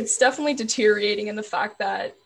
[0.00, 2.16] it's definitely deteriorating in the fact that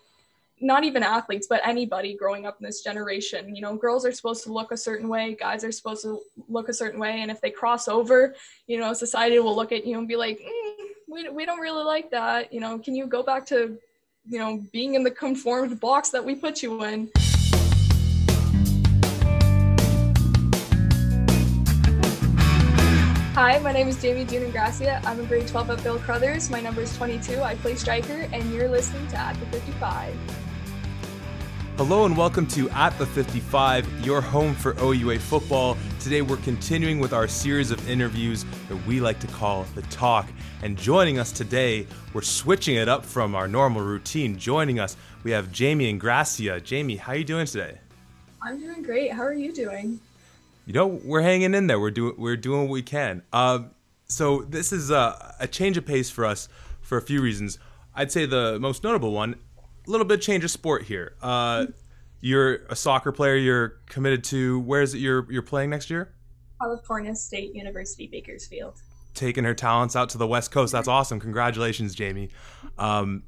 [0.60, 4.44] not even athletes, but anybody growing up in this generation, you know, girls are supposed
[4.44, 7.20] to look a certain way, guys are supposed to look a certain way.
[7.20, 8.36] And if they cross over,
[8.68, 11.84] you know, society will look at you and be like, mm, we, we don't really
[11.84, 12.52] like that.
[12.52, 13.76] You know, can you go back to,
[14.28, 17.10] you know, being in the conformed box that we put you in?
[23.34, 25.02] Hi, my name is Jamie June Gracia.
[25.04, 26.50] I'm in grade 12 at Bill Crothers.
[26.50, 27.42] My number is 22.
[27.42, 30.14] I play striker, and you're listening to At the 55.
[31.76, 35.76] Hello and welcome to At the 55, your home for OUA football.
[35.98, 40.28] Today we're continuing with our series of interviews that we like to call The Talk.
[40.62, 44.38] And joining us today, we're switching it up from our normal routine.
[44.38, 46.62] Joining us, we have Jamie Ingrassia.
[46.62, 47.80] Jamie, how are you doing today?
[48.40, 49.10] I'm doing great.
[49.10, 49.98] How are you doing?
[50.66, 51.78] You know we're hanging in there.
[51.78, 53.22] We're doing we're doing what we can.
[53.32, 53.70] Um,
[54.06, 56.48] so this is a, a change of pace for us
[56.80, 57.58] for a few reasons.
[57.94, 59.36] I'd say the most notable one,
[59.86, 61.14] a little bit change of sport here.
[61.22, 61.66] Uh,
[62.20, 63.36] you're a soccer player.
[63.36, 66.12] You're committed to where is it you're you're playing next year?
[66.60, 68.80] California State University, Bakersfield.
[69.14, 70.72] Taking her talents out to the West Coast.
[70.72, 71.20] That's awesome.
[71.20, 72.30] Congratulations, Jamie.
[72.78, 73.22] Um,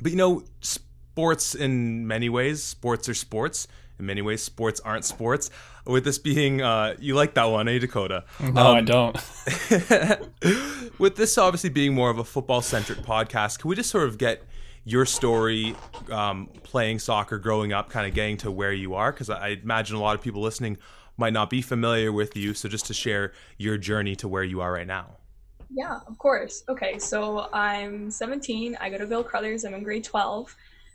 [0.00, 3.66] but you know, sports in many ways, sports are sports
[4.02, 5.48] in many ways, sports aren't sports.
[5.86, 8.24] With this being, uh, you like that one, eh, Dakota?
[8.40, 9.14] No, um, I don't.
[10.98, 14.18] with this obviously being more of a football centric podcast, can we just sort of
[14.18, 14.42] get
[14.84, 15.76] your story
[16.10, 19.12] um, playing soccer growing up, kind of getting to where you are?
[19.12, 20.78] Because I imagine a lot of people listening
[21.16, 22.54] might not be familiar with you.
[22.54, 25.16] So just to share your journey to where you are right now.
[25.70, 26.64] Yeah, of course.
[26.68, 28.76] Okay, so I'm 17.
[28.80, 29.64] I go to Bill Crothers.
[29.64, 30.54] I'm in grade 12.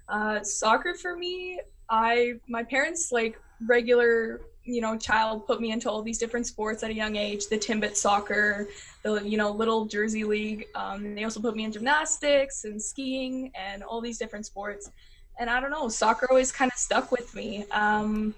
[0.10, 5.90] Uh, soccer for me I my parents like regular you know child put me into
[5.90, 8.68] all these different sports at a young age the timbit soccer
[9.02, 13.52] the you know little jersey league um, they also put me in gymnastics and skiing
[13.56, 14.92] and all these different sports.
[15.40, 17.66] And i don't know soccer always kind of stuck with me.
[17.72, 18.36] Um,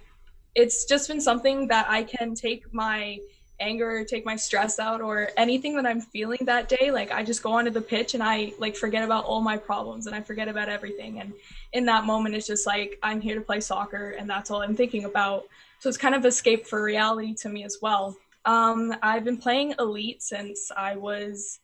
[0.56, 3.20] it's just been something that i can take my
[3.60, 7.44] anger take my stress out or anything that i'm feeling that day like i just
[7.44, 10.48] go onto the pitch and i like forget about all my problems and i forget
[10.48, 11.20] about everything.
[11.20, 11.34] And
[11.74, 14.76] in that moment it's just like i'm here to play soccer and that's all i'm
[14.76, 15.44] thinking about.
[15.80, 18.16] So it's kind of escape for reality to me as well.
[18.46, 21.60] Um, i've been playing elite since i was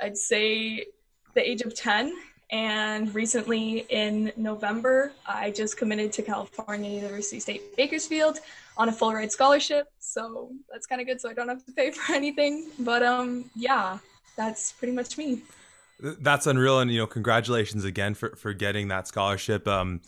[0.00, 0.86] i'd say
[1.34, 2.14] the age of 10
[2.50, 8.38] and recently in November, I just committed to California University State Bakersfield
[8.76, 9.88] on a full ride scholarship.
[9.98, 11.20] So that's kind of good.
[11.20, 12.70] So I don't have to pay for anything.
[12.78, 13.98] But um, yeah,
[14.36, 15.42] that's pretty much me.
[16.00, 16.80] That's unreal.
[16.80, 19.66] And, you know, congratulations again for, for getting that scholarship.
[19.68, 20.00] Um,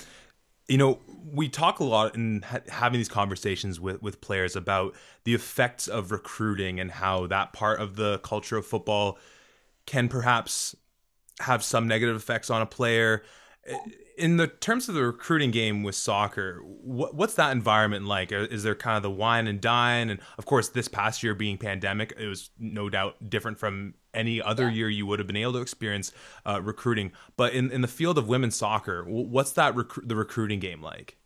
[0.68, 1.00] you know,
[1.32, 5.88] we talk a lot in ha- having these conversations with, with players about the effects
[5.88, 9.18] of recruiting and how that part of the culture of football
[9.84, 10.76] can perhaps
[11.40, 13.22] have some negative effects on a player.
[14.16, 18.32] In the terms of the recruiting game with soccer, what, what's that environment like?
[18.32, 20.10] Is there kind of the wine and dine?
[20.10, 24.42] And of course, this past year being pandemic, it was no doubt different from any
[24.42, 24.74] other yeah.
[24.74, 26.12] year you would have been able to experience
[26.46, 27.12] uh, recruiting.
[27.36, 31.16] But in, in the field of women's soccer, what's that rec- the recruiting game like?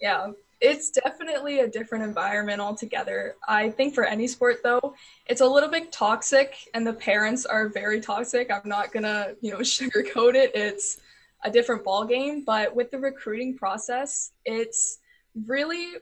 [0.00, 3.36] Yeah, it's definitely a different environment altogether.
[3.46, 4.94] I think for any sport though,
[5.26, 8.50] it's a little bit toxic and the parents are very toxic.
[8.50, 10.52] I'm not gonna, you know, sugarcoat it.
[10.54, 10.98] It's
[11.44, 12.42] a different ball game.
[12.44, 14.98] But with the recruiting process, it's
[15.46, 15.94] really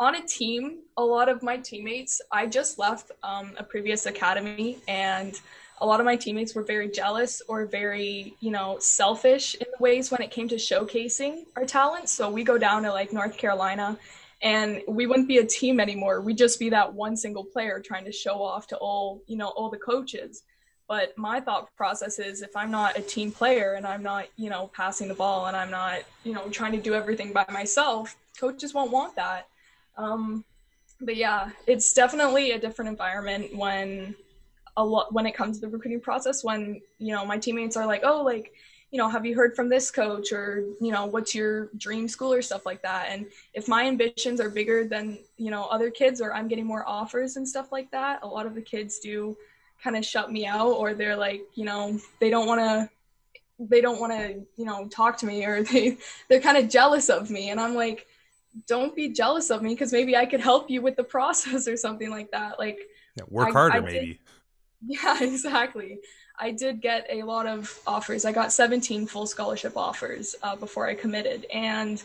[0.00, 0.80] on a team.
[0.96, 5.40] A lot of my teammates, I just left um, a previous academy and
[5.78, 9.82] a lot of my teammates were very jealous or very, you know, selfish in the
[9.82, 12.08] ways when it came to showcasing our talent.
[12.08, 13.98] So we go down to like North Carolina
[14.40, 16.20] and we wouldn't be a team anymore.
[16.20, 19.48] We'd just be that one single player trying to show off to all, you know,
[19.48, 20.42] all the coaches.
[20.86, 24.50] But my thought process is if I'm not a team player and I'm not, you
[24.50, 28.16] know, passing the ball and I'm not, you know, trying to do everything by myself,
[28.38, 29.48] coaches won't want that.
[29.96, 30.44] Um,
[31.00, 34.14] but yeah, it's definitely a different environment when
[34.76, 37.86] a lot when it comes to the recruiting process when you know my teammates are
[37.86, 38.52] like oh like
[38.90, 42.32] you know have you heard from this coach or you know what's your dream school
[42.32, 43.08] or stuff like that?
[43.10, 46.88] And if my ambitions are bigger than you know other kids or i'm getting more
[46.88, 49.36] offers and stuff like that a lot of the kids do
[49.82, 52.88] kind of shut me out or they're like you know they don't want to
[53.58, 55.98] they don't want to you know talk to me or they
[56.28, 57.50] they're kind of jealous of me.
[57.50, 58.06] And i'm like
[58.68, 61.76] don't be jealous of me because maybe i could help you with the process or
[61.76, 62.60] something like that.
[62.60, 62.78] Like
[63.16, 64.20] yeah, work harder I maybe
[64.86, 66.00] Yeah, exactly.
[66.38, 68.24] I did get a lot of offers.
[68.24, 71.46] I got 17 full scholarship offers uh, before I committed.
[71.52, 72.02] And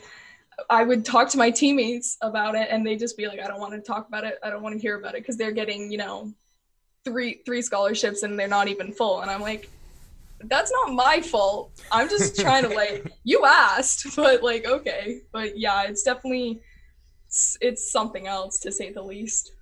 [0.70, 3.60] I would talk to my teammates about it and they'd just be like, I don't
[3.60, 4.38] want to talk about it.
[4.44, 6.34] I don't want to hear about it because they're getting, you know,
[7.06, 9.22] three three scholarships and they're not even full.
[9.22, 9.70] And I'm like,
[10.44, 11.72] that's not my fault.
[11.92, 16.62] I'm just trying to like you asked, but like okay, but yeah, it's definitely
[17.28, 19.54] it's, it's something else to say the least.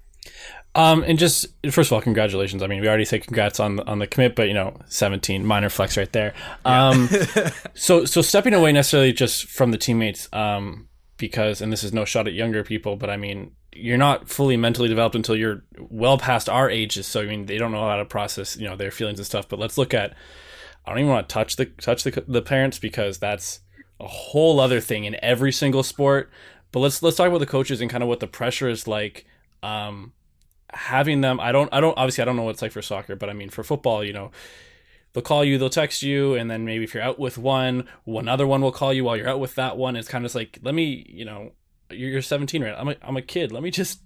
[0.77, 2.62] Um, and just first of all, congratulations.
[2.62, 5.69] I mean, we already say congrats on on the commit, but you know, seventeen minor
[5.69, 6.35] flex right there.
[6.65, 7.50] Um, yeah.
[7.74, 10.88] so so stepping away necessarily just from the teammates, um,
[11.18, 14.56] because and this is no shot at younger people, but I mean, you're not fully
[14.56, 17.07] mentally developed until you're well past our ages.
[17.07, 19.50] So I mean, they don't know how to process you know their feelings and stuff.
[19.50, 20.13] But let's look at.
[20.85, 23.62] I don't even want to touch the touch the the parents because that's
[24.00, 26.29] a whole other thing in every single sport.
[26.71, 29.25] But let's let's talk about the coaches and kind of what the pressure is like.
[29.63, 30.13] Um,
[30.77, 33.15] having them i don't i don't obviously i don't know what it's like for soccer
[33.15, 34.31] but i mean for football you know
[35.18, 38.27] they'll call you they'll text you and then maybe if you're out with one one
[38.27, 39.95] other one will call you while you're out with that one.
[39.95, 41.53] It's kind of like let me you know
[41.89, 42.75] you're 17 right?
[42.77, 43.51] I'm a, I'm a kid.
[43.51, 44.01] Let me just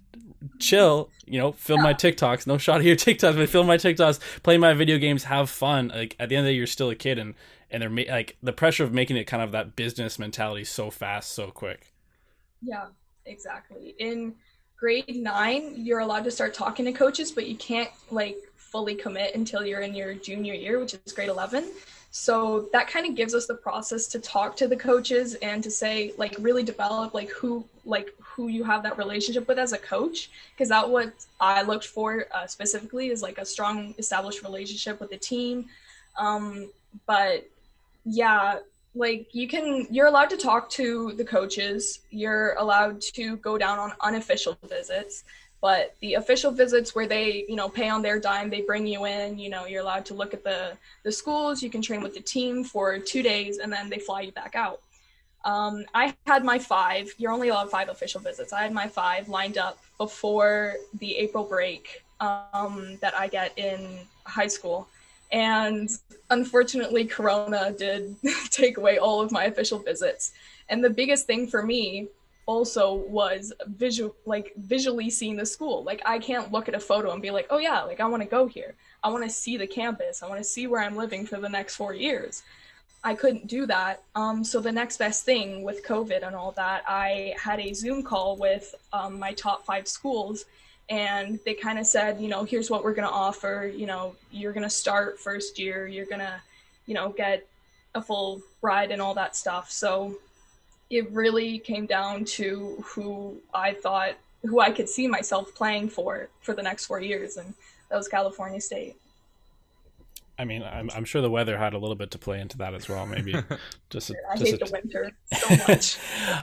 [0.58, 2.46] chill you know film my tiktoks.
[2.46, 5.88] No shot of your tiktoks but film my tiktoks play my video games have fun.
[5.88, 7.34] Like at the end of the day you're still a kid and
[7.70, 10.90] and they're ma- like the pressure of making it kind of that business mentality so
[10.90, 11.92] fast so quick.
[12.62, 12.86] Yeah
[13.26, 13.94] exactly.
[13.98, 14.34] In
[14.82, 19.32] grade nine, you're allowed to start talking to coaches, but you can't like fully commit
[19.36, 21.70] until you're in your junior year, which is grade 11.
[22.10, 25.70] So that kind of gives us the process to talk to the coaches and to
[25.70, 29.78] say like really develop like who like who you have that relationship with as a
[29.78, 34.98] coach because that what I looked for uh, specifically is like a strong established relationship
[34.98, 35.66] with the team.
[36.18, 36.72] Um,
[37.06, 37.48] but
[38.04, 38.58] yeah,
[38.94, 42.00] like you can you're allowed to talk to the coaches.
[42.10, 45.24] You're allowed to go down on unofficial visits.
[45.60, 49.06] But the official visits where they you know pay on their dime they bring you
[49.06, 51.62] in you know you're allowed to look at the the schools.
[51.62, 54.54] You can train with the team for two days and then they fly you back
[54.54, 54.80] out.
[55.44, 58.52] Um, i had my five you're only allowed five official visits.
[58.52, 63.98] I had my five lined up before the april break um, that i get in
[64.24, 64.86] high school
[65.32, 65.88] and
[66.30, 68.14] unfortunately, Corona did
[68.50, 70.32] take away all of my official visits.
[70.68, 72.08] And the biggest thing for me
[72.46, 75.84] also was visual like visually seeing the school.
[75.84, 78.22] Like i can't look at a photo and be like oh yeah like i want
[78.22, 78.74] to go here.
[79.04, 80.22] I want to see the campus.
[80.22, 82.42] I want to see where i'm living for the next four years.
[83.04, 84.02] I couldn't do that.
[84.14, 88.02] Um, so the next best thing with covid and all that i had a zoom
[88.02, 90.46] call with um, my top five schools
[90.88, 93.70] and they kind of said, you know, here's what we're going to offer.
[93.74, 96.40] You know, you're going to start first year, you're going to,
[96.86, 97.46] you know, get
[97.94, 99.70] a full ride and all that stuff.
[99.70, 100.16] So
[100.90, 106.28] it really came down to who I thought, who I could see myself playing for
[106.40, 107.54] for the next four years, and
[107.88, 108.96] that was California State.
[110.38, 112.74] I mean, I'm, I'm sure the weather had a little bit to play into that
[112.74, 113.06] as well.
[113.06, 113.32] Maybe
[113.90, 115.98] just a, I just hate a, the winter so much.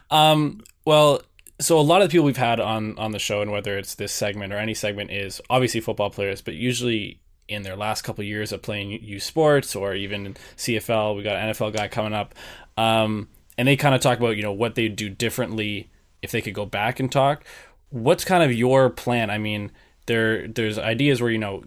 [0.10, 1.22] um, well,
[1.60, 3.96] so a lot of the people we've had on on the show and whether it's
[3.96, 7.20] this segment or any segment is obviously football players but usually
[7.50, 11.36] in their last couple of years of playing U Sports or even CFL, we got
[11.36, 12.36] an NFL guy coming up,
[12.78, 13.28] um,
[13.58, 15.90] and they kind of talk about you know what they'd do differently
[16.22, 17.44] if they could go back and talk.
[17.90, 19.30] What's kind of your plan?
[19.30, 19.72] I mean,
[20.06, 21.64] there there's ideas where you know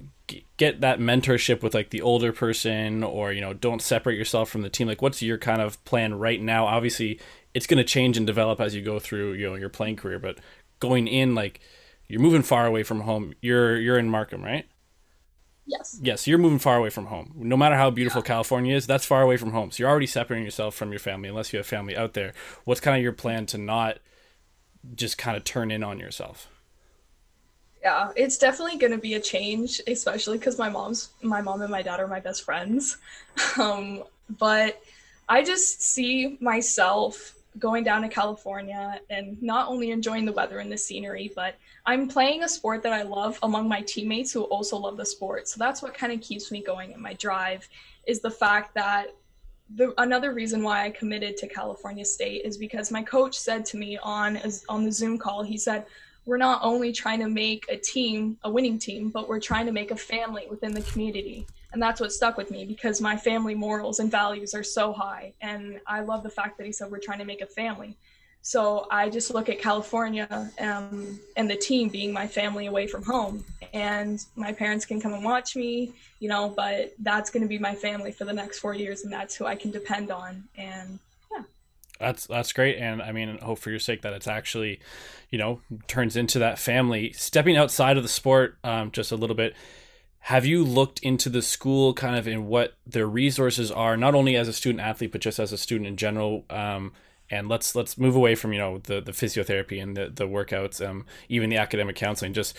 [0.56, 4.62] get that mentorship with like the older person or you know don't separate yourself from
[4.62, 7.20] the team like what's your kind of plan right now obviously
[7.54, 10.18] it's going to change and develop as you go through you know your playing career
[10.18, 10.38] but
[10.80, 11.60] going in like
[12.08, 13.34] you're moving far away from home.
[13.40, 14.66] You're you're in markham right?
[15.64, 15.98] Yes.
[16.02, 17.32] Yes you're moving far away from home.
[17.36, 18.26] No matter how beautiful yeah.
[18.26, 19.70] california is that's far away from home.
[19.70, 22.32] So you're already separating yourself from your family unless you have family out there.
[22.64, 23.98] What's kind of your plan to not
[24.94, 26.48] just kind of turn in on yourself?
[27.80, 31.70] Yeah it's definitely going to be a change especially because my mom's my mom and
[31.70, 32.98] my dad are my best friends.
[33.58, 34.04] Um,
[34.38, 34.82] but
[35.28, 40.72] i just see myself going down to California and not only enjoying the weather and
[40.72, 44.76] the scenery, but I'm playing a sport that I love among my teammates who also
[44.76, 45.48] love the sport.
[45.48, 47.68] So that's what kind of keeps me going in my drive
[48.06, 49.08] is the fact that
[49.74, 53.76] the another reason why I committed to California State is because my coach said to
[53.76, 55.86] me on on the Zoom call, he said,
[56.26, 59.72] "We're not only trying to make a team, a winning team, but we're trying to
[59.72, 63.54] make a family within the community." And that's what stuck with me because my family
[63.54, 66.98] morals and values are so high and i love the fact that he said we're
[66.98, 67.96] trying to make a family.
[68.44, 73.04] So i just look at california um, and the team being my family away from
[73.04, 77.48] home and my parents can come and watch me you know but that's going to
[77.48, 80.44] be my family for the next four years and that's who i can depend on
[80.56, 80.98] and
[81.30, 81.44] yeah.
[82.00, 84.80] That's that's great and i mean hope for your sake that it's actually
[85.30, 87.12] you know turns into that family.
[87.12, 89.54] Stepping outside of the sport um, just a little bit
[90.26, 94.36] have you looked into the school kind of in what their resources are not only
[94.36, 96.44] as a student athlete but just as a student in general?
[96.48, 96.92] Um,
[97.28, 100.86] and let's let's move away from you know the the physiotherapy and the the workouts
[100.86, 102.34] um, even the academic counseling.
[102.34, 102.56] Just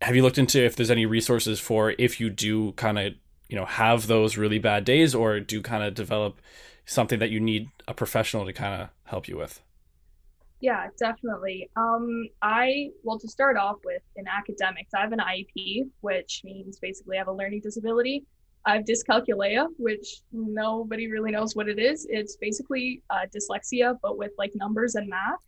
[0.00, 3.12] have you looked into if there's any resources for if you do kind of
[3.48, 6.40] you know have those really bad days or do kind of develop
[6.86, 9.60] something that you need a professional to kind of help you with
[10.64, 11.58] yeah definitely.
[11.76, 12.06] Um
[12.42, 17.16] i well to start off with in academics i have an iep which means basically
[17.16, 18.24] i have a learning disability.
[18.66, 22.06] I have dyscalculia which nobody really knows what it is.
[22.08, 25.42] It's basically uh, dyslexia but with like numbers and math.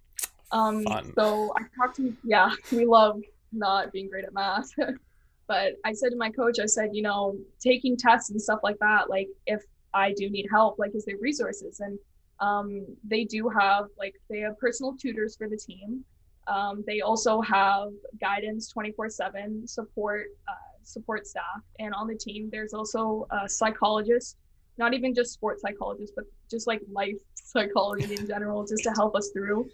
[0.53, 1.13] Um Fun.
[1.19, 3.17] so i talked to yeah we love
[3.53, 4.71] not being great at math.
[5.49, 8.79] But I said to my coach, I said, you know, taking tests and stuff like
[8.81, 9.63] that, like if
[9.95, 11.79] I do need help, like is there resources?
[11.79, 11.97] And
[12.41, 16.05] um, they do have like they have personal tutors for the team.
[16.47, 17.91] Um, they also have
[18.21, 24.37] guidance 24/7 support uh, support staff, and on the team there's also a psychologist,
[24.79, 29.17] not even just sports psychologist, but just like life psychology in general, just to help
[29.17, 29.69] us through.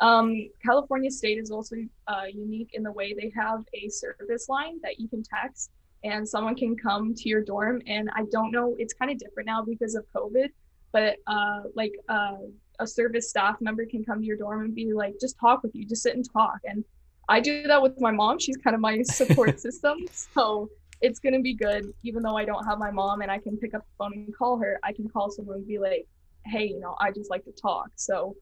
[0.00, 4.78] Um, California State is also uh, unique in the way they have a service line
[4.82, 5.70] that you can text
[6.04, 7.82] and someone can come to your dorm.
[7.86, 10.50] And I don't know, it's kind of different now because of COVID,
[10.92, 12.36] but uh, like uh,
[12.78, 15.74] a service staff member can come to your dorm and be like, just talk with
[15.74, 16.58] you, just sit and talk.
[16.64, 16.84] And
[17.28, 18.38] I do that with my mom.
[18.38, 19.98] She's kind of my support system.
[20.10, 20.68] So
[21.00, 21.92] it's going to be good.
[22.02, 24.36] Even though I don't have my mom and I can pick up the phone and
[24.36, 26.06] call her, I can call someone and be like,
[26.46, 27.90] hey, you know, I just like to talk.
[27.96, 28.36] So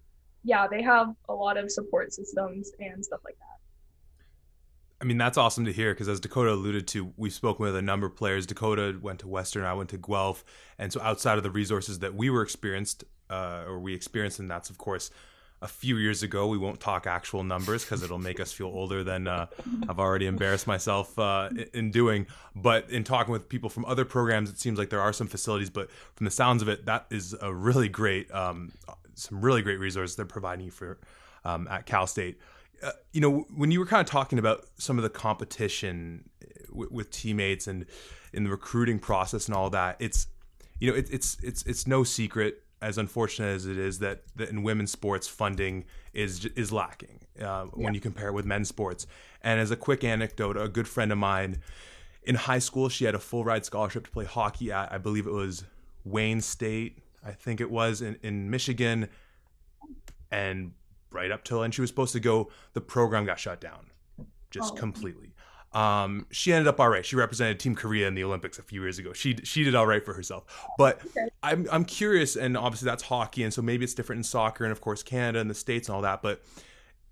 [0.45, 3.56] yeah, they have a lot of support systems and stuff like that.
[5.01, 7.83] I mean, that's awesome to hear because, as Dakota alluded to, we've spoken with a
[7.83, 8.47] number of players.
[8.47, 10.45] Dakota went to Western, I went to Guelph,
[10.79, 14.51] and so outside of the resources that we were experienced, uh, or we experienced, and
[14.51, 15.11] that's of course
[15.63, 16.47] a few years ago.
[16.47, 19.47] We won't talk actual numbers because it'll make us feel older than uh,
[19.89, 22.27] I've already embarrassed myself uh, in doing.
[22.55, 25.71] But in talking with people from other programs, it seems like there are some facilities.
[25.71, 28.73] But from the sounds of it, that is a really great um,
[29.15, 30.99] some really great resources they're providing you for
[31.45, 32.39] um, at Cal State.
[32.83, 36.67] Uh, you know, when you were kind of talking about some of the competition uh,
[36.69, 37.87] w- with teammates and
[38.33, 40.27] in the recruiting process and all that, it's
[40.79, 44.51] you know, it, it's it's it's no secret, as unfortunate as it is, that, that
[44.51, 47.65] in women's sports funding is is lacking uh, yeah.
[47.73, 49.07] when you compare it with men's sports.
[49.43, 51.61] And as a quick anecdote, a good friend of mine
[52.25, 55.27] in high school, she had a full ride scholarship to play hockey at, I believe
[55.27, 55.65] it was
[56.05, 59.09] Wayne State I think it was in, in Michigan,
[60.31, 60.73] and
[61.17, 63.91] right up till and she was supposed to go, the program got shut down,
[64.51, 64.77] just oh.
[64.77, 65.33] completely.
[65.73, 67.05] Um, she ended up all right.
[67.05, 69.13] She represented Team Korea in the Olympics a few years ago.
[69.13, 70.45] She she did all right for herself.
[70.79, 71.29] But okay.
[71.43, 74.73] I'm I'm curious, and obviously that's hockey, and so maybe it's different in soccer, and
[74.73, 76.23] of course Canada and the states and all that.
[76.23, 76.43] But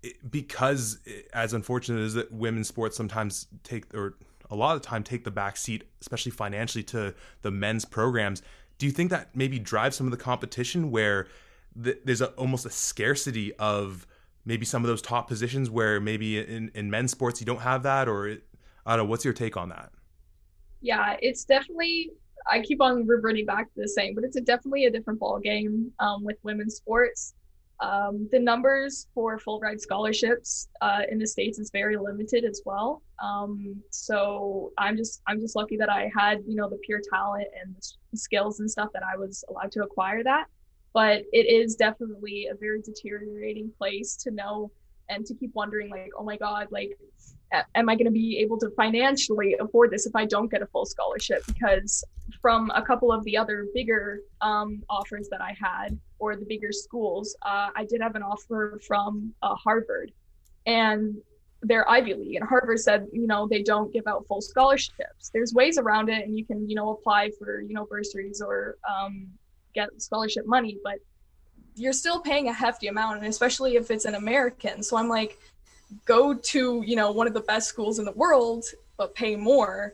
[0.01, 4.17] it, because it, as unfortunate as that women's sports sometimes take or
[4.49, 8.41] a lot of the time take the back seat, especially financially, to the men's programs
[8.77, 11.27] do you think that maybe drives some of the competition where
[11.81, 14.07] th- there's a, almost a scarcity of
[14.45, 17.83] maybe some of those top positions where maybe in, in men's sports you don't have
[17.83, 18.37] that or
[18.85, 19.91] I don't know what's your take on that
[20.81, 22.11] yeah it's definitely
[22.49, 25.39] I keep on reverting back to the same but it's a, definitely a different ball
[25.39, 27.33] game um, with women's sports
[27.81, 32.61] um, the numbers for full ride scholarships uh, in the states is very limited as
[32.65, 33.01] well.
[33.21, 37.47] Um, so I'm just I'm just lucky that I had you know the pure talent
[37.61, 37.75] and
[38.11, 40.45] the skills and stuff that I was allowed to acquire that.
[40.95, 44.71] But it is definitely a very deteriorating place to know
[45.09, 46.97] and to keep wondering like oh my god like
[47.75, 50.65] am I going to be able to financially afford this if I don't get a
[50.67, 51.45] full scholarship?
[51.47, 52.03] Because
[52.41, 56.71] from a couple of the other bigger um, offers that I had, or the bigger
[56.71, 60.11] schools, uh, I did have an offer from uh, Harvard,
[60.65, 61.15] and
[61.61, 62.35] they're Ivy League.
[62.35, 65.29] And Harvard said, you know, they don't give out full scholarships.
[65.33, 68.77] There's ways around it, and you can, you know, apply for, you know, bursaries or
[68.89, 69.27] um,
[69.75, 70.95] get scholarship money, but
[71.75, 74.81] you're still paying a hefty amount, and especially if it's an American.
[74.81, 75.37] So I'm like,
[76.05, 78.65] go to you know one of the best schools in the world
[78.97, 79.93] but pay more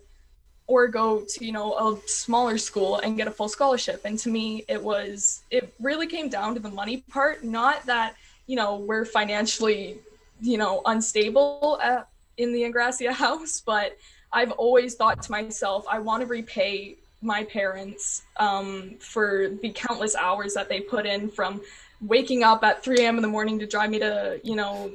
[0.68, 4.30] or go to you know a smaller school and get a full scholarship and to
[4.30, 8.16] me it was it really came down to the money part not that
[8.48, 10.00] you know we're financially
[10.40, 12.08] you know unstable at,
[12.38, 13.98] in the Ingrassia house but
[14.32, 20.16] i've always thought to myself i want to repay my parents um, for the countless
[20.16, 21.62] hours that they put in from
[22.02, 24.92] waking up at 3 a.m in the morning to drive me to you know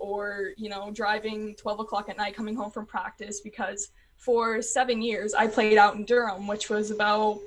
[0.00, 5.02] or you know driving 12 o'clock at night coming home from practice because for seven
[5.02, 7.38] years i played out in durham which was about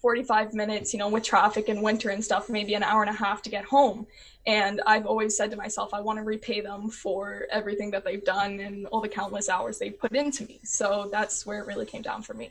[0.00, 3.14] 45 minutes you know with traffic and winter and stuff maybe an hour and a
[3.14, 4.06] half to get home.
[4.46, 8.24] And i've always said to myself i want to repay them for everything that they've
[8.24, 10.60] done and all the countless hours they've put into me.
[10.64, 12.50] So that's where it really came down for me.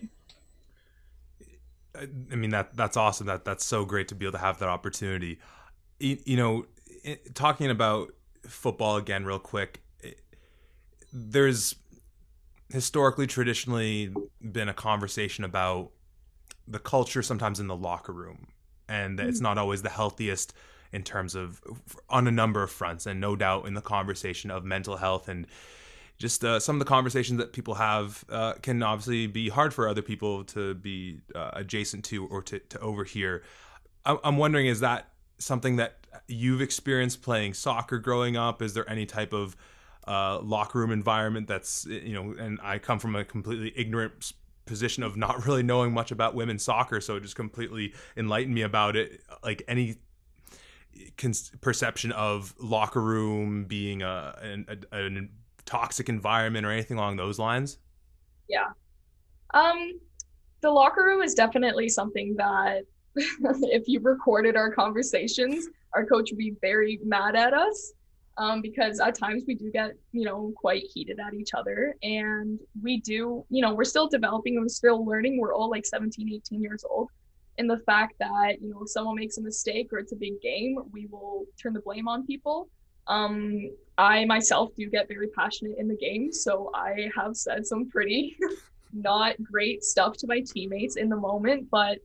[1.96, 3.27] I mean that that's awesome.
[3.27, 5.39] That that's so great to be able to have that opportunity.
[6.00, 6.66] You, you know
[7.34, 8.13] talking about
[8.46, 9.82] football again real quick
[11.13, 11.75] there's
[12.70, 15.92] historically, traditionally been a conversation about
[16.67, 18.47] the culture sometimes in the locker room,
[18.88, 19.29] and mm-hmm.
[19.29, 20.53] it's not always the healthiest
[20.91, 21.62] in terms of
[22.09, 25.47] on a number of fronts, and no doubt in the conversation of mental health and
[26.17, 29.88] just uh, some of the conversations that people have uh, can obviously be hard for
[29.88, 33.43] other people to be uh, adjacent to or to, to overhear.
[34.05, 35.97] I'm wondering, is that something that
[36.27, 38.62] you've experienced playing soccer growing up?
[38.62, 39.55] Is there any type of
[40.07, 42.33] uh, locker room environment that's you know?
[42.39, 44.31] And I come from a completely ignorant
[44.67, 48.62] position of not really knowing much about women's soccer, so it just completely enlightened me
[48.62, 49.21] about it.
[49.43, 49.97] Like any
[51.62, 55.27] perception of locker room being a, a, a, a
[55.65, 57.77] toxic environment or anything along those lines?
[58.50, 58.69] Yeah.
[59.53, 60.00] Um,
[60.62, 62.83] the locker room is definitely something that
[63.15, 67.93] if you recorded our conversations, our coach would be very mad at us
[68.38, 71.96] um, because at times we do get, you know, quite heated at each other.
[72.03, 75.39] And we do, you know, we're still developing and we're still learning.
[75.39, 77.10] We're all like 17, 18 years old.
[77.58, 80.39] And the fact that, you know, if someone makes a mistake or it's a big
[80.41, 82.70] game, we will turn the blame on people.
[83.08, 87.89] Um, I myself do get very passionate in the game, so I have said some
[87.89, 88.38] pretty
[88.94, 92.00] not great stuff to my teammates in the moment, but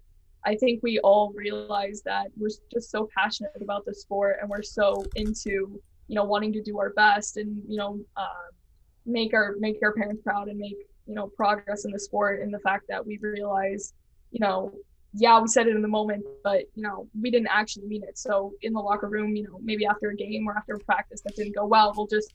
[0.44, 4.62] I think we all realize that we're just so passionate about the sport and we're
[4.62, 8.48] so into, you know, wanting to do our best and, you know, uh,
[9.06, 12.52] make our make our parents proud and make, you know, progress in the sport and
[12.52, 13.94] the fact that we realize,
[14.30, 14.72] you know,
[15.14, 18.16] yeah, we said it in the moment, but you know, we didn't actually mean it.
[18.16, 21.20] So in the locker room, you know, maybe after a game or after a practice
[21.22, 22.32] that didn't go well, we'll just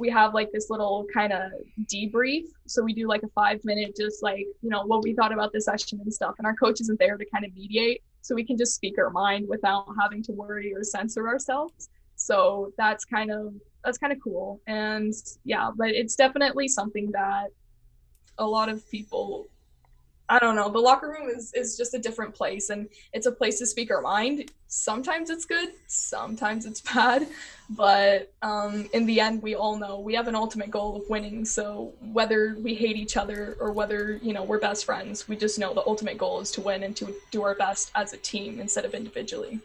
[0.00, 1.52] we have like this little kind of
[1.92, 2.44] debrief.
[2.66, 5.52] So we do like a five minute, just like you know what we thought about
[5.52, 6.34] the session and stuff.
[6.38, 9.10] And our coach isn't there to kind of mediate, so we can just speak our
[9.10, 11.88] mind without having to worry or censor ourselves.
[12.20, 14.60] So that's kind of that's kind of cool.
[14.66, 15.12] And
[15.44, 17.48] yeah, but it's definitely something that
[18.38, 19.48] a lot of people
[20.28, 20.68] I don't know.
[20.68, 23.90] The locker room is is just a different place, and it's a place to speak
[23.90, 24.52] our mind.
[24.68, 27.26] Sometimes it's good, sometimes it's bad,
[27.70, 31.44] but um, in the end, we all know we have an ultimate goal of winning.
[31.44, 35.58] So whether we hate each other or whether you know we're best friends, we just
[35.58, 38.60] know the ultimate goal is to win and to do our best as a team
[38.60, 39.60] instead of individually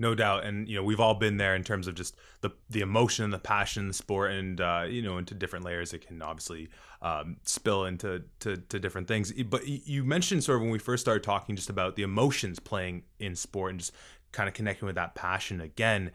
[0.00, 0.44] no doubt.
[0.44, 3.32] And you know we've all been there in terms of just the the emotion and
[3.32, 5.92] the passion the sport and uh, you know into different layers.
[5.92, 6.68] It can obviously
[7.02, 9.32] um, spill into to, to different things.
[9.44, 13.04] But you mentioned sort of when we first started talking just about the emotions playing
[13.18, 13.92] in sport and just
[14.32, 16.10] kind of connecting with that passion again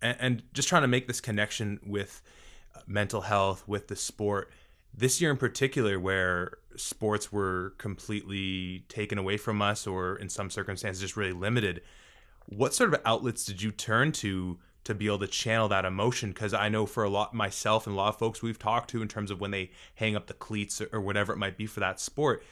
[0.00, 2.22] and, and just trying to make this connection with
[2.74, 4.50] uh, mental health with the sport.
[4.94, 10.48] This year in particular where sports were completely taken away from us or in some
[10.48, 11.82] circumstances just really limited
[12.48, 16.30] what sort of outlets did you turn to to be able to channel that emotion
[16.30, 19.02] because i know for a lot myself and a lot of folks we've talked to
[19.02, 21.66] in terms of when they hang up the cleats or, or whatever it might be
[21.66, 22.42] for that sport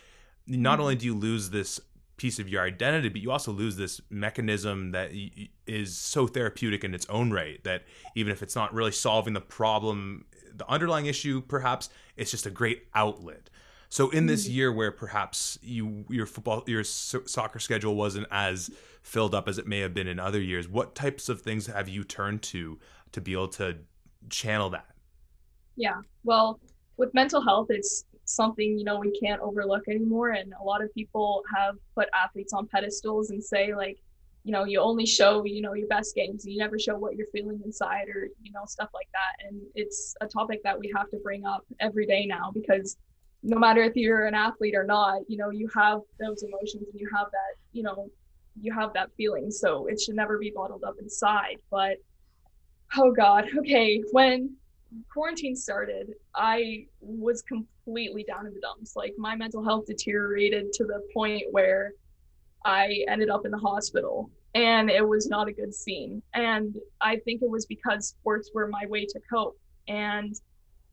[0.47, 0.83] not mm-hmm.
[0.83, 1.81] only do you lose this
[2.19, 5.11] piece of your identity but you also lose this mechanism that
[5.67, 9.41] is so therapeutic in its own right that even if it's not really solving the
[9.41, 13.49] problem the underlying issue perhaps it's just a great outlet
[13.89, 14.55] so in this mm-hmm.
[14.57, 18.71] year where perhaps you your football your soccer schedule wasn't as
[19.07, 21.89] filled up as it may have been in other years, what types of things have
[21.89, 22.79] you turned to
[23.13, 23.77] to be able to
[24.29, 24.87] channel that?
[25.77, 26.01] Yeah.
[26.25, 26.59] Well,
[26.97, 30.93] with mental health it's something, you know, we can't overlook anymore and a lot of
[30.93, 33.99] people have put athletes on pedestals and say like
[34.43, 37.27] you know you only show you know your best games you never show what you're
[37.33, 41.11] feeling inside or you know stuff like that and it's a topic that we have
[41.11, 42.97] to bring up every day now because
[43.47, 47.01] no matter if you're an athlete or not, you know, you have those emotions and
[47.01, 48.09] you have that, you know,
[48.61, 49.51] you have that feeling.
[49.51, 51.57] So it should never be bottled up inside.
[51.71, 51.99] But
[52.97, 54.03] oh God, okay.
[54.13, 54.57] When
[55.13, 58.97] quarantine started, I was completely down in the dumps.
[58.97, 61.93] Like my mental health deteriorated to the point where
[62.65, 66.23] I ended up in the hospital and it was not a good scene.
[66.35, 69.59] And I think it was because sports were my way to cope.
[69.87, 70.35] And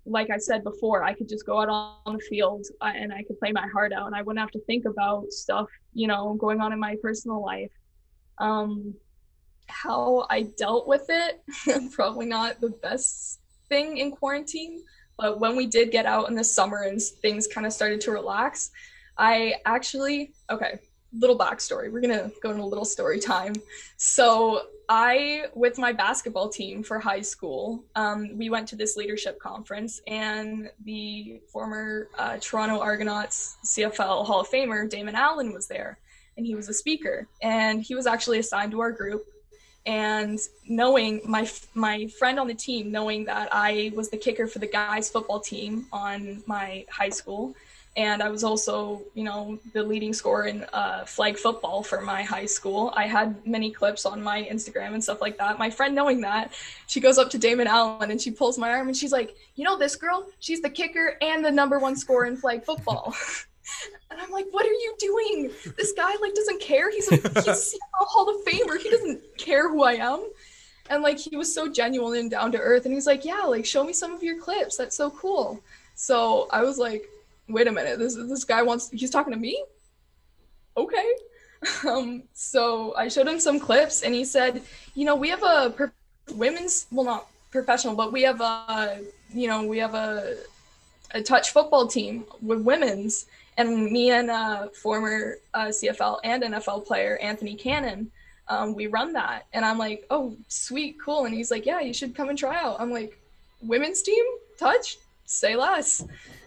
[0.06, 1.70] like I said before, I could just go out
[2.06, 4.52] on the field uh, and I could play my heart out and I wouldn't have
[4.52, 7.72] to think about stuff, you know, going on in my personal life.
[8.38, 8.96] Um,
[9.68, 11.42] how I dealt with it,
[11.92, 13.40] probably not the best
[13.70, 14.84] thing in quarantine,
[15.18, 18.12] but when we did get out in the summer and things kind of started to
[18.12, 18.72] relax,
[19.18, 20.80] I actually, okay,
[21.18, 21.92] little backstory.
[21.92, 23.54] We're gonna go into a little story time.
[23.98, 29.40] So I, with my basketball team for high school, um, we went to this leadership
[29.40, 36.00] conference, and the former uh, Toronto Argonauts CFL Hall of Famer Damon Allen was there,
[36.36, 39.24] and he was a speaker, and he was actually assigned to our group.
[39.86, 44.60] and knowing my my friend on the team knowing that I was the kicker for
[44.60, 47.54] the guys football team on my high school
[47.96, 52.24] and I was also you know the leading scorer in uh, flag football for my
[52.24, 55.94] high school I had many clips on my Instagram and stuff like that my friend
[55.94, 56.54] knowing that
[56.88, 59.64] she goes up to Damon Allen and she pulls my arm and she's like you
[59.64, 63.16] know this girl she's the kicker and the number one scorer in flag football
[64.12, 65.52] And I'm like, what are you doing?
[65.78, 66.92] This guy like doesn't care.
[66.92, 68.78] He's a he's a Hall of Famer.
[68.80, 70.30] He doesn't care who I am.
[70.90, 72.86] And like he was so genuine and down to earth.
[72.86, 74.78] And he's like, yeah, like show me some of your clips.
[74.78, 75.62] That's so cool.
[75.96, 77.10] So I was like,
[77.50, 78.00] wait a minute.
[78.00, 78.90] This this guy wants.
[78.90, 79.64] He's talking to me.
[80.78, 81.06] Okay.
[81.88, 82.24] Um.
[82.34, 84.62] So I showed him some clips, and he said,
[84.96, 85.94] you know, we have a per-
[86.36, 89.00] women's, well, not professional, but we have a,
[89.34, 90.36] you know, we have a
[91.12, 93.28] a touch football team with women's
[93.58, 98.12] and me and a former uh, CFL and NFL player Anthony Cannon,
[98.48, 101.94] um, we run that, and I'm like, oh, sweet, cool, and he's like, yeah, you
[101.94, 102.80] should come and try out.
[102.80, 103.18] I'm like,
[103.62, 104.24] women's team,
[104.58, 106.04] touch, say less.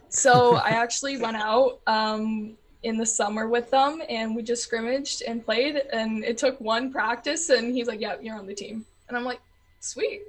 [0.09, 5.23] So I actually went out um, in the summer with them, and we just scrimmaged
[5.23, 8.85] and played, and it took one practice, and he's like, yeah, you're on the team,
[9.09, 9.41] and I'm like,
[9.81, 10.23] sweet.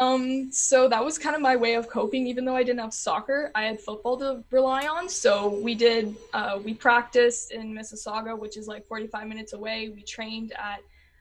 [0.00, 2.26] Um, so that was kind of my way of coping.
[2.26, 5.08] Even though I didn't have soccer, I had football to rely on.
[5.08, 9.88] So we did, uh, we practiced in Mississauga, which is like 45 minutes away.
[9.88, 10.80] We trained at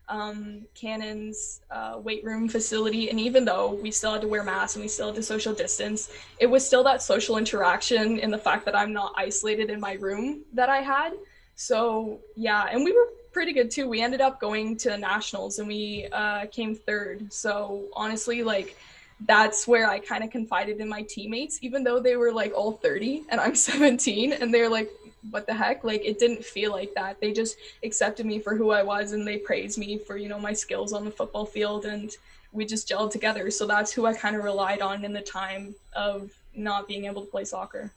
[0.09, 3.09] um, Cannon's uh, weight room facility.
[3.09, 5.53] And even though we still had to wear masks and we still had to social
[5.53, 9.79] distance, it was still that social interaction in the fact that I'm not isolated in
[9.79, 11.13] my room that I had.
[11.55, 13.89] So yeah, and we were pretty good too.
[13.89, 17.31] We ended up going to nationals and we uh, came third.
[17.33, 18.77] So honestly, like
[19.25, 22.73] that's where I kind of confided in my teammates, even though they were like all
[22.73, 24.89] 30 and I'm 17, and they're like,
[25.31, 25.83] what the heck?
[25.83, 27.19] Like it didn't feel like that.
[27.19, 30.39] They just accepted me for who I was and they praised me for, you know,
[30.39, 32.11] my skills on the football field and
[32.51, 33.51] we just gelled together.
[33.51, 37.23] So that's who I kind of relied on in the time of not being able
[37.23, 37.91] to play soccer.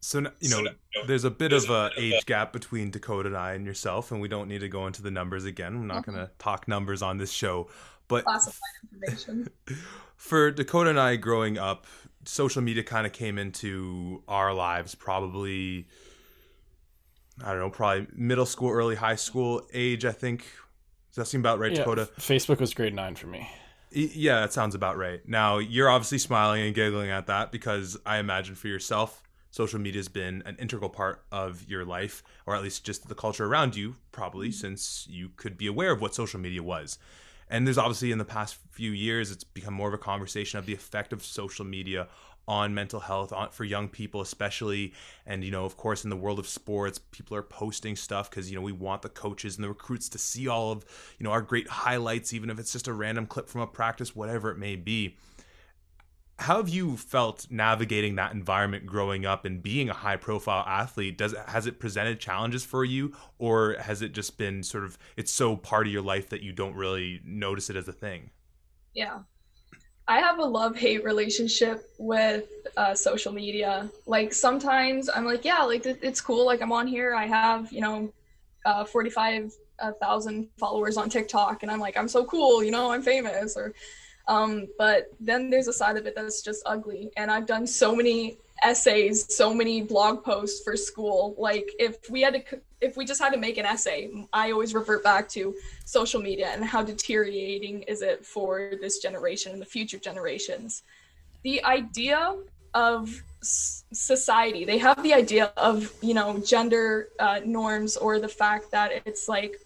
[0.00, 0.70] So you know,
[1.06, 4.28] there's a bit of a age gap between Dakota and I and yourself, and we
[4.28, 5.74] don't need to go into the numbers again.
[5.74, 6.12] I'm not mm-hmm.
[6.12, 7.68] going to talk numbers on this show,
[8.06, 8.24] but
[10.16, 11.86] for Dakota and I growing up,
[12.28, 15.86] social media kind of came into our lives probably.
[17.42, 20.04] I don't know, probably middle school, early high school age.
[20.04, 20.40] I think
[21.10, 22.08] does that seem about right, yeah, Dakota?
[22.18, 23.48] Facebook was grade nine for me.
[23.90, 25.20] Yeah, that sounds about right.
[25.26, 29.98] Now you're obviously smiling and giggling at that because I imagine for yourself social media
[29.98, 33.76] has been an integral part of your life, or at least just the culture around
[33.76, 34.60] you, probably mm-hmm.
[34.60, 36.98] since you could be aware of what social media was.
[37.50, 40.66] And there's obviously in the past few years, it's become more of a conversation of
[40.66, 42.08] the effect of social media
[42.48, 44.94] on mental health on, for young people especially.
[45.26, 48.50] And you know of course in the world of sports people are posting stuff because
[48.50, 50.84] you know we want the coaches and the recruits to see all of
[51.18, 54.16] you know our great highlights even if it's just a random clip from a practice
[54.16, 55.16] whatever it may be
[56.38, 61.18] how have you felt navigating that environment growing up and being a high profile athlete?
[61.18, 65.32] Does has it presented challenges for you or has it just been sort of it's
[65.32, 68.30] so part of your life that you don't really notice it as a thing?
[68.94, 69.18] Yeah.
[70.06, 72.44] I have a love hate relationship with
[72.76, 73.90] uh, social media.
[74.06, 76.46] Like sometimes i'm like yeah like it's cool.
[76.46, 77.16] Like i'm on here.
[77.16, 78.12] I have you know
[78.64, 83.56] uh, 45,000 followers on tiktok and i'm like i'm so cool you know i'm famous
[83.56, 83.72] or
[84.28, 87.10] um, but then there's a side of it that's just ugly.
[87.16, 91.34] And I've done so many essays, so many blog posts for school.
[91.38, 94.74] Like if we had to, if we just had to make an essay, I always
[94.74, 95.54] revert back to
[95.86, 100.82] social media and how deteriorating is it for this generation and the future generations.
[101.42, 102.36] The idea
[102.74, 108.70] of society they have the idea of you know gender uh, norms or the fact
[108.72, 109.60] that it's like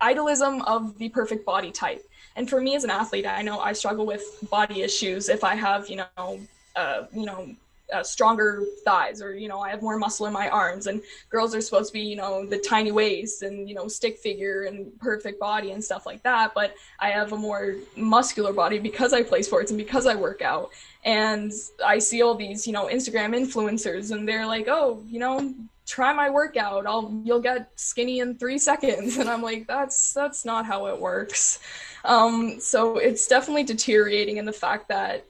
[0.00, 2.02] idolism of the perfect body type
[2.36, 5.54] and for me as an athlete, I know I struggle with body issues if I
[5.54, 6.40] have, you know,
[6.76, 7.54] uh, you know,
[7.92, 10.86] uh, stronger thighs or you know i have more muscle in my arms.
[10.86, 14.18] And girls are supposed to be you know the tiny waist and you know stick
[14.18, 16.52] figure and perfect body and stuff like that.
[16.54, 20.42] But i have a more muscular body because i play sports and because i work
[20.42, 20.70] out.
[21.04, 21.52] And
[21.84, 25.54] i see all these you know instagram influencers and they're like oh you know
[25.86, 26.86] try my workout.
[26.86, 29.18] I'll you'll get skinny in three seconds.
[29.24, 31.60] And i'm like that's that's not how it works
[32.04, 35.24] um, so it's definitely deteriorating in the fact that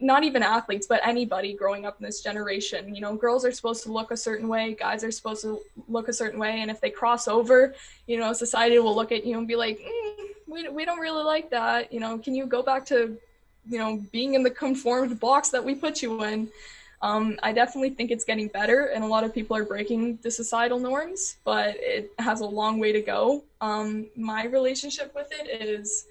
[0.00, 3.82] not even athletes, but anybody growing up in this generation, you know, girls are supposed
[3.82, 6.80] to look a certain way, guys are supposed to look a certain way, and if
[6.80, 7.74] they cross over,
[8.06, 11.24] you know, society will look at you and be like, mm, we we don't really
[11.24, 11.92] like that.
[11.92, 13.18] You know, can you go back to,
[13.68, 16.48] you know, being in the conformed box that we put you in?
[17.00, 20.30] Um, I definitely think it's getting better, and a lot of people are breaking the
[20.30, 23.44] societal norms, but it has a long way to go.
[23.60, 26.06] Um, my relationship with it is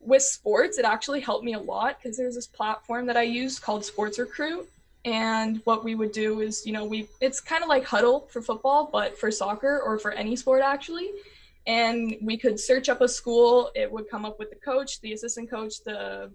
[0.00, 3.58] with sports, it actually helped me a lot because there's this platform that I use
[3.58, 4.68] called Sports Recruit.
[5.04, 8.40] And what we would do is, you know, we it's kind of like Hudl for
[8.40, 11.10] football, but for soccer or for any sport actually.
[11.66, 13.70] And we could search up a school.
[13.74, 16.30] It would come up with the coach, the assistant coach, the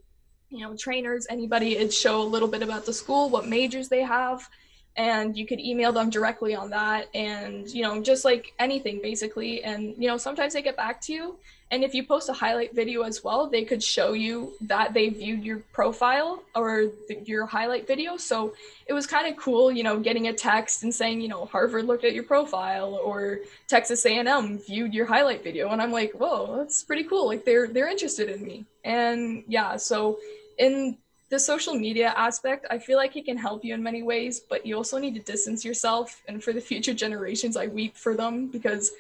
[0.50, 1.78] you know trainers, anybody.
[1.78, 4.50] It'd show a little bit about the school, what majors they have,
[4.96, 9.64] and you could email them directly on that and you know just like anything basically.
[9.64, 11.38] And you know sometimes they get back to you
[11.72, 15.10] and if you post a highlight video as well they could show you that they
[15.10, 16.88] viewed your profile or
[17.26, 18.18] your highlight video.
[18.18, 18.54] So
[18.88, 21.86] it was kind of cool you know getting a text and saying you know harvard
[21.86, 25.70] looked at your profile or texas a&m viewed your highlight video.
[25.70, 27.28] And i'm like whoa that's pretty cool.
[27.28, 28.66] Like they're they're interested in me.
[28.84, 30.20] And yeah so
[30.58, 30.98] in
[31.30, 34.66] the social media aspect, I feel like it can help you in many ways, but
[34.66, 36.22] you also need to distance yourself.
[36.28, 38.92] And for the future generations, I weep for them because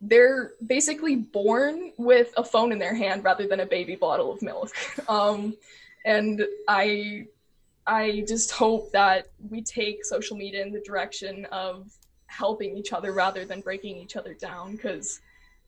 [0.00, 4.42] they're basically born with a phone in their hand rather than a baby bottle of
[4.42, 4.70] milk.
[5.08, 5.56] Um,
[6.04, 7.26] and I,
[7.86, 11.90] I just hope that we take social media in the direction of
[12.26, 15.20] helping each other rather than breaking each other down because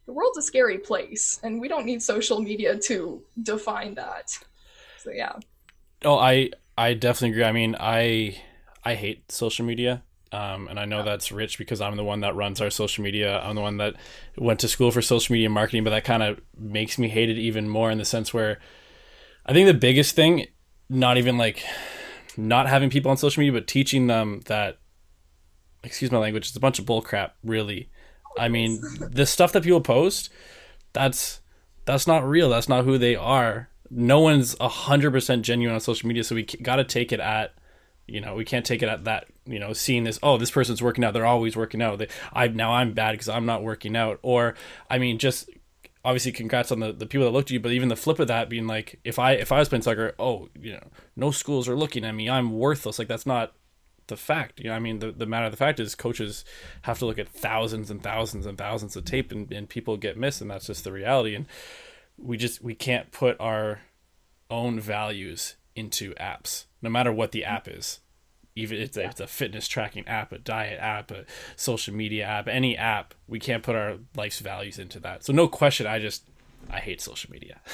[0.05, 4.31] the world's a scary place and we don't need social media to define that.
[4.99, 5.33] So yeah.
[6.05, 7.45] Oh, I I definitely agree.
[7.45, 8.41] I mean, I
[8.85, 10.03] I hate social media.
[10.33, 13.41] Um, and I know that's rich because I'm the one that runs our social media.
[13.41, 13.97] I'm the one that
[14.39, 17.37] went to school for social media marketing, but that kind of makes me hate it
[17.37, 18.61] even more in the sense where
[19.45, 20.47] I think the biggest thing,
[20.89, 21.65] not even like
[22.37, 24.79] not having people on social media, but teaching them that,
[25.83, 27.91] excuse my language, it's a bunch of bullcrap, really.
[28.39, 30.31] I mean, the stuff that people post,
[30.93, 31.41] that's
[31.87, 32.51] that's not real.
[32.51, 36.35] That's not who they are no one's a hundred percent genuine on social media, so
[36.35, 37.55] we got to take it at
[38.07, 40.83] you know we can't take it at that you know seeing this oh this person's
[40.83, 43.97] working out they're always working out they, i now i'm bad because i'm not working
[43.97, 44.19] out.
[44.23, 44.55] Or
[44.91, 45.49] i mean just
[46.05, 48.27] obviously congrats on the, the people that looked at you but even the flip of
[48.29, 51.69] that being like if i if i was playing soccer oh you know no schools
[51.69, 53.53] are looking at me i'm worthless like that's not
[54.07, 56.45] the fact you know i mean the, the matter of the fact is coaches
[56.83, 60.17] have to look at thousands and thousands and thousands of tape and, and people get
[60.17, 61.35] missed and that's just the reality.
[61.35, 61.47] And
[62.23, 63.81] we just we can't put our
[64.49, 68.01] own values into apps, no matter what the app is.
[68.57, 69.09] Even if it's, yeah.
[69.09, 73.39] it's a fitness tracking app, a diet app, a social media app, any app, we
[73.39, 75.25] can't put our life's values into that.
[75.25, 76.25] So no question, I just
[76.69, 77.61] I hate social media.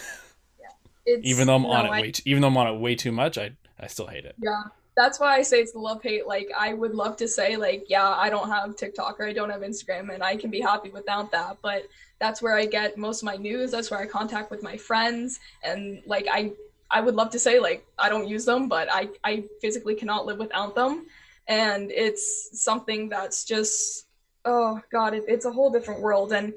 [1.08, 1.18] Yeah.
[1.22, 2.96] even though I'm no, on it I, way too, even though I'm on it way
[2.96, 4.34] too much, I I still hate it.
[4.42, 4.62] Yeah
[4.96, 6.26] that's why I say it's the love hate.
[6.26, 9.50] Like I would love to say like, yeah, I don't have TikTok or I don't
[9.50, 11.58] have Instagram and I can be happy without that.
[11.62, 11.82] But
[12.18, 13.70] that's where I get most of my news.
[13.70, 15.38] That's where I contact with my friends.
[15.62, 16.52] And like I
[16.90, 20.24] I would love to say like I don't use them, but I, I physically cannot
[20.24, 21.06] live without them.
[21.46, 24.06] And it's something that's just
[24.46, 26.32] oh god, it, it's a whole different world.
[26.32, 26.54] And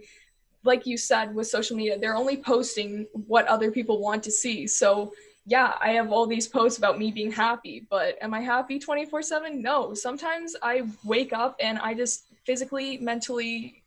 [0.64, 4.66] like you said with social media, they're only posting what other people want to see.
[4.66, 5.12] So
[5.50, 9.24] yeah, I have all these posts about me being happy, but am I happy 24
[9.24, 9.60] 7?
[9.60, 9.96] No.
[9.96, 13.82] Sometimes I wake up and I just physically, mentally,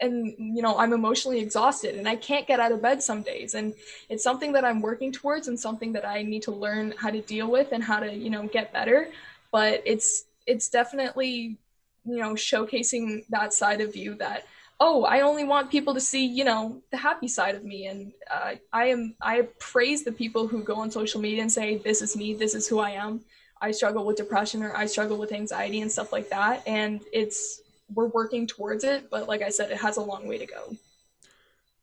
[0.00, 3.56] and you know, I'm emotionally exhausted and I can't get out of bed some days.
[3.56, 3.74] And
[4.08, 7.20] it's something that I'm working towards and something that I need to learn how to
[7.20, 9.08] deal with and how to, you know, get better.
[9.50, 11.56] But it's, it's definitely,
[12.04, 14.46] you know, showcasing that side of you that
[14.80, 17.86] oh i only want people to see you know the happy side of me.
[17.86, 21.78] And uh, i am i praise the people who go on social media and say
[21.78, 23.20] this is me this is who i am.
[23.60, 26.62] I struggle with depression or i struggle with anxiety and stuff like that.
[26.66, 27.62] And it's
[27.94, 30.76] we're working towards it but like i said it has a long way to go.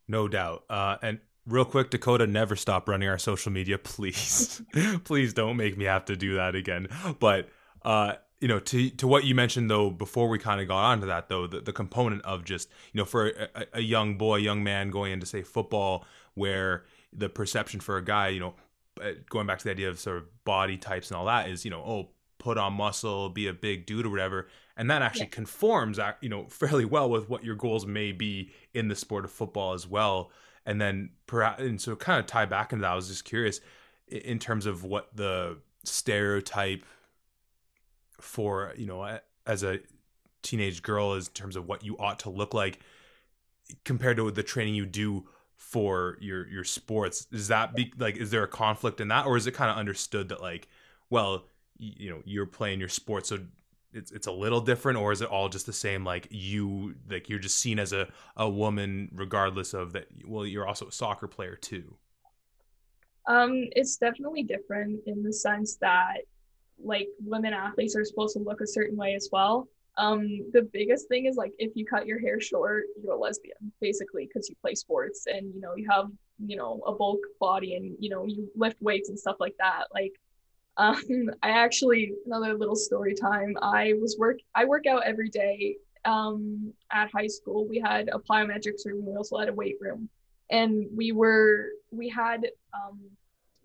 [0.07, 0.63] No doubt.
[0.69, 4.61] Uh, and real quick dakota never stop running our social media please.
[5.03, 6.87] Please don't make me have to do that again.
[7.19, 7.49] But
[7.83, 11.07] uh, you know to to what you mentioned though before we kind of got onto
[11.07, 14.63] that though the, the component of just you know for a, a young boy young
[14.63, 18.53] man going into say football where the perception for a guy you know
[19.01, 21.65] uh, going back to the idea of sort of body types and all that is
[21.65, 25.21] you know oh put on muscle be a big dude or whatever and that actually
[25.21, 25.29] yeah.
[25.29, 29.31] conforms you know fairly well with what your goals may be in the sport of
[29.31, 30.29] football as well
[30.65, 33.61] and then perhaps and so kind of tie back into that i was just curious
[34.07, 36.85] in terms of what the stereotype
[38.25, 39.79] for you know as a
[40.41, 42.79] teenage girl in terms of what you ought to look like
[43.83, 47.27] compared to the training you do for your your sports.
[47.31, 49.77] Is that be like is there a conflict in that or is it kind of
[49.77, 50.67] understood that like
[51.09, 51.45] well
[51.77, 53.39] you know you're playing your sport so
[53.91, 57.29] it's it's a little different or is it all just the same like you like
[57.29, 58.07] you're just seen as a
[58.37, 61.95] a woman regardless of that well you're also a soccer player too?
[63.27, 66.17] Um it's definitely different in the sense that
[66.83, 69.67] like women athletes are supposed to look a certain way as well.
[69.97, 73.71] Um, the biggest thing is like if you cut your hair short, you're a lesbian,
[73.79, 76.09] basically, because you play sports and you know you have
[76.45, 79.85] you know a bulk body and you know you lift weights and stuff like that.
[79.93, 80.13] Like,
[80.77, 83.55] um, I actually another little story time.
[83.61, 85.77] I was work I work out every day.
[86.03, 89.05] Um, at high school, we had a plyometrics room.
[89.05, 90.09] We also had a weight room,
[90.51, 92.99] and we were we had um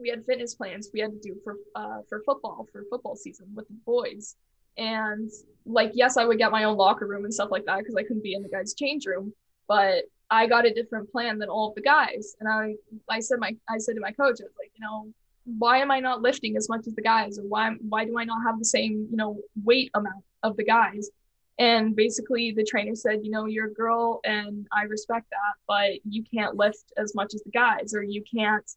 [0.01, 3.47] we had fitness plans we had to do for uh, for football for football season
[3.55, 4.37] with the boys.
[4.79, 5.31] And
[5.67, 8.03] like yes i would get my own locker room and stuff like that because i
[8.03, 9.33] couldn't be in the guys change room
[9.69, 12.37] but i got a different plan than all of the guys.
[12.41, 12.75] And i
[13.09, 15.13] i said my i said to my coach i was like you know
[15.59, 17.39] why am i not lifting as much as the guys?
[17.39, 20.65] Or why why do i not have the same you know weight amount of the
[20.65, 21.11] guys?
[21.59, 25.91] And basically the trainer said you know you're a girl and i respect that but
[26.09, 28.71] you can't lift as much as the guys or you can't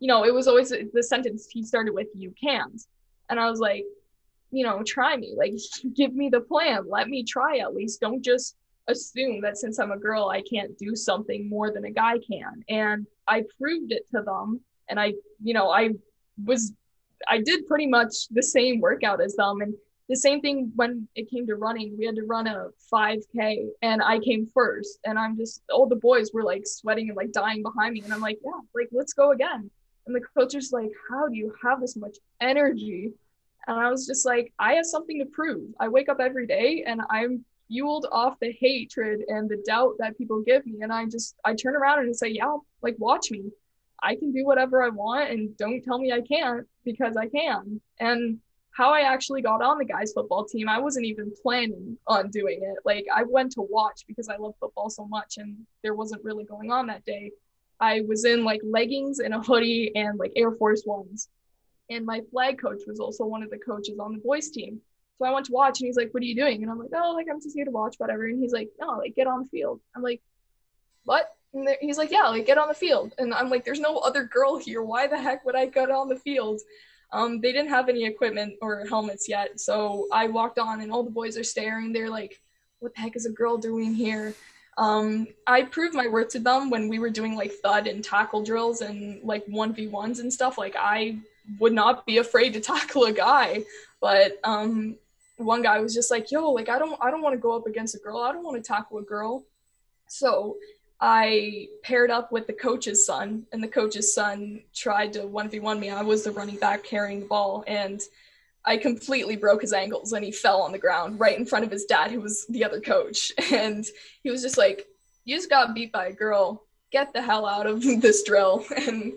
[0.00, 2.80] you know, it was always the sentence he started with, you can't.
[3.30, 3.84] And I was like,
[4.50, 5.34] you know, try me.
[5.36, 5.54] Like,
[5.94, 6.84] give me the plan.
[6.88, 8.00] Let me try at least.
[8.00, 8.56] Don't just
[8.86, 12.64] assume that since I'm a girl, I can't do something more than a guy can.
[12.68, 14.60] And I proved it to them.
[14.88, 15.90] And I, you know, I
[16.44, 16.72] was,
[17.28, 19.60] I did pretty much the same workout as them.
[19.60, 19.74] And
[20.08, 24.02] the same thing when it came to running, we had to run a 5K and
[24.02, 25.00] I came first.
[25.04, 28.00] And I'm just, all the boys were like sweating and like dying behind me.
[28.02, 29.70] And I'm like, yeah, like, let's go again.
[30.08, 33.12] And the coach was like, How do you have this much energy?
[33.66, 35.70] And I was just like, I have something to prove.
[35.78, 40.16] I wake up every day and I'm fueled off the hatred and the doubt that
[40.16, 40.78] people give me.
[40.80, 43.52] And I just, I turn around and say, Yeah, like, watch me.
[44.02, 47.80] I can do whatever I want and don't tell me I can't because I can.
[48.00, 48.38] And
[48.70, 52.60] how I actually got on the guys football team, I wasn't even planning on doing
[52.62, 52.78] it.
[52.84, 56.44] Like I went to watch because I love football so much and there wasn't really
[56.44, 57.32] going on that day.
[57.80, 61.28] I was in like leggings and a hoodie and like Air Force Ones.
[61.90, 64.80] And my flag coach was also one of the coaches on the boys team.
[65.18, 66.62] So I went to watch and he's like, What are you doing?
[66.62, 68.26] And I'm like, Oh, like I'm just here to watch, whatever.
[68.26, 69.80] And he's like, No, like get on the field.
[69.96, 70.20] I'm like,
[71.04, 71.30] What?
[71.54, 73.14] And he's like, Yeah, like get on the field.
[73.18, 74.82] And I'm like, There's no other girl here.
[74.82, 76.60] Why the heck would I get on the field?
[77.10, 79.58] Um, they didn't have any equipment or helmets yet.
[79.58, 81.92] So I walked on and all the boys are staring.
[81.92, 82.40] They're like,
[82.80, 84.34] What the heck is a girl doing here?
[84.78, 88.44] Um, I proved my worth to them when we were doing like thud and tackle
[88.44, 90.56] drills and like 1v1s and stuff.
[90.56, 91.18] Like I
[91.58, 93.64] would not be afraid to tackle a guy.
[94.00, 94.96] But um,
[95.36, 97.66] one guy was just like, yo, like I don't I don't want to go up
[97.66, 98.18] against a girl.
[98.18, 99.44] I don't want to tackle a girl.
[100.06, 100.56] So
[101.00, 105.90] I paired up with the coach's son, and the coach's son tried to 1v1 me.
[105.90, 108.00] I was the running back carrying the ball, and
[108.68, 111.70] I completely broke his ankles and he fell on the ground right in front of
[111.70, 113.32] his dad, who was the other coach.
[113.52, 113.84] And
[114.22, 114.86] he was just like,
[115.24, 116.66] You just got beat by a girl.
[116.92, 118.64] Get the hell out of this drill.
[118.76, 119.14] And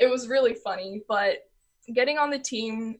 [0.00, 1.02] it was really funny.
[1.06, 1.46] But
[1.92, 2.98] getting on the team,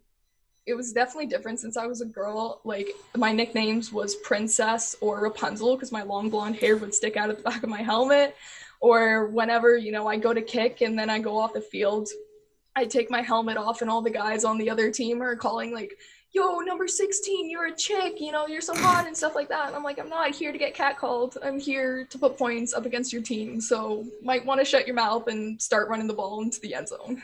[0.66, 2.60] it was definitely different since I was a girl.
[2.64, 7.30] Like, my nicknames was Princess or Rapunzel because my long blonde hair would stick out
[7.30, 8.36] of the back of my helmet.
[8.80, 12.08] Or whenever, you know, I go to kick and then I go off the field,
[12.76, 15.72] I take my helmet off, and all the guys on the other team are calling
[15.72, 15.98] like,
[16.32, 19.68] "Yo, number 16, you're a chick, you know, you're so hot and stuff like that."
[19.68, 21.36] And I'm like, I'm not here to get catcalled.
[21.42, 23.60] I'm here to put points up against your team.
[23.60, 26.88] So might want to shut your mouth and start running the ball into the end
[26.88, 27.22] zone.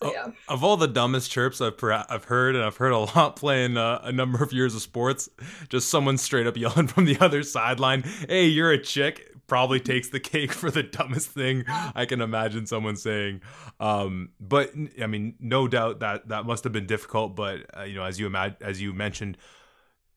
[0.00, 0.28] So, yeah.
[0.48, 3.76] Of all the dumbest chirps I've per- I've heard, and I've heard a lot playing
[3.76, 5.28] uh, a number of years of sports,
[5.68, 10.10] just someone straight up yelling from the other sideline, "Hey, you're a chick!" Probably takes
[10.10, 13.40] the cake for the dumbest thing I can imagine someone saying.
[13.80, 17.34] Um, but I mean, no doubt that that must have been difficult.
[17.34, 19.36] But uh, you know, as you as you mentioned,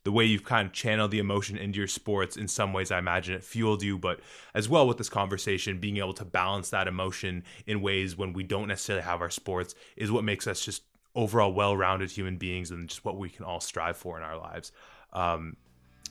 [0.04, 3.00] the way you've kind of channeled the emotion into your sports in some ways, I
[3.00, 3.98] imagine it fueled you.
[3.98, 4.20] But
[4.54, 8.44] as well with this conversation, being able to balance that emotion in ways when we
[8.44, 12.88] don't necessarily have our sports is what makes us just overall well-rounded human beings and
[12.88, 14.72] just what we can all strive for in our lives.
[15.14, 15.58] Um,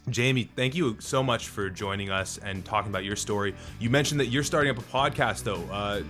[0.08, 3.54] Jamie, thank you so much for joining us and talking about your story.
[3.78, 5.62] You mentioned that you're starting up a podcast, though.
[5.70, 6.02] Uh,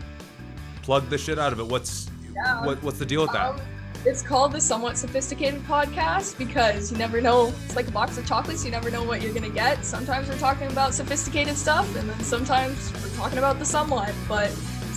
[0.83, 1.67] plug the shit out of it.
[1.67, 2.65] What's yeah.
[2.65, 3.51] what, what's the deal with that?
[3.51, 3.61] Um,
[4.07, 7.53] it's called the Somewhat Sophisticated Podcast because you never know.
[7.67, 8.65] It's like a box of chocolates.
[8.65, 9.85] You never know what you're gonna get.
[9.85, 14.15] Sometimes we're talking about sophisticated stuff, and then sometimes we're talking about the somewhat.
[14.27, 14.51] But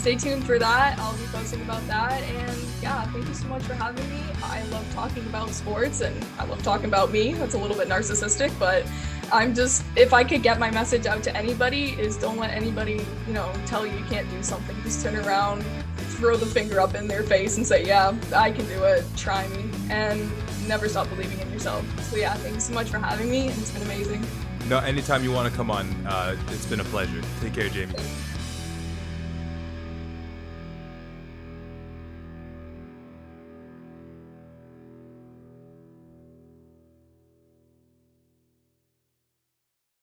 [0.04, 1.00] stay tuned for that.
[1.00, 2.22] I'll be posting about that.
[2.22, 4.22] And yeah, thank you so much for having me.
[4.44, 7.34] I love talking about sports and I love talking about me.
[7.36, 8.86] That's a little bit narcissistic, but
[9.32, 13.06] I'm just, if I could get my message out to anybody, is don't let anybody,
[13.26, 14.76] you know, tell you you can't do something.
[14.84, 15.64] Just turn around,
[15.96, 19.06] throw the finger up in their face and say, yeah, I can do it.
[19.16, 19.70] Try me.
[19.90, 20.30] And
[20.68, 21.86] never stop believing in yourself.
[22.10, 23.48] So yeah, thanks so much for having me.
[23.48, 24.28] It's been amazing.
[24.68, 27.22] No, anytime you want to come on, uh, it's been a pleasure.
[27.40, 27.96] Take care, Jamie.